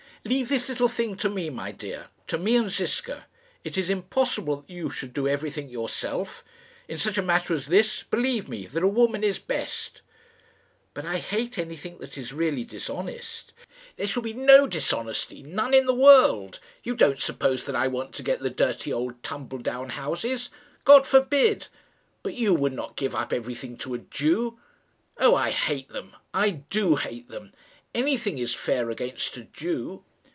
"Leave 0.23 0.49
this 0.49 0.69
little 0.69 0.87
thing 0.87 1.17
to 1.17 1.27
me, 1.27 1.49
my 1.49 1.71
dear 1.71 2.05
to 2.27 2.37
me 2.37 2.55
and 2.55 2.69
Ziska. 2.69 3.25
It 3.63 3.75
is 3.75 3.89
impossible 3.89 4.57
that 4.57 4.69
you 4.69 4.87
should 4.91 5.15
do 5.15 5.27
everything 5.27 5.67
yourself. 5.67 6.43
In 6.87 6.99
such 6.99 7.17
a 7.17 7.23
matter 7.23 7.55
as 7.55 7.65
this, 7.65 8.03
believe 8.03 8.47
me 8.47 8.67
that 8.67 8.83
a 8.83 8.87
woman 8.87 9.23
is 9.23 9.39
best." 9.39 10.03
"But 10.93 11.05
I 11.07 11.17
hate 11.17 11.57
anything 11.57 11.97
that 11.97 12.19
is 12.19 12.33
really 12.33 12.63
dishonest." 12.63 13.51
"There 13.95 14.05
shall 14.05 14.21
be 14.21 14.33
no 14.35 14.67
dishonesty 14.67 15.41
none 15.41 15.73
in 15.73 15.87
the 15.87 15.95
world. 15.95 16.59
You 16.83 16.95
don't 16.95 17.19
suppose 17.19 17.63
that 17.63 17.75
I 17.75 17.87
want 17.87 18.13
to 18.13 18.21
get 18.23 18.41
the 18.41 18.51
dirty 18.51 18.93
old 18.93 19.23
tumble 19.23 19.57
down 19.57 19.89
houses. 19.89 20.51
God 20.85 21.07
forbid! 21.07 21.65
But 22.21 22.35
you 22.35 22.53
would 22.53 22.73
not 22.73 22.95
give 22.95 23.15
up 23.15 23.33
everything 23.33 23.75
to 23.77 23.95
a 23.95 23.97
Jew! 23.97 24.59
Oh, 25.17 25.33
I 25.33 25.49
hate 25.49 25.89
them! 25.89 26.15
I 26.31 26.51
do 26.69 26.97
hate 26.97 27.27
them! 27.29 27.53
Anything 27.95 28.37
is 28.37 28.53
fair 28.53 28.91
against 28.91 29.35
a 29.37 29.45
Jew." 29.45 30.03